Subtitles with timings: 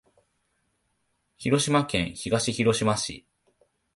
[1.37, 3.27] 広島県東広島市